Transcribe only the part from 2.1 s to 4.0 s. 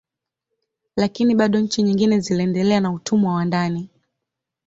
ziliendelea na utumwa wa ndani